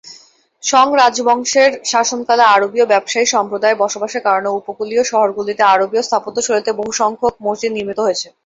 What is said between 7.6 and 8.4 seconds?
নির্মিত হয়েছে।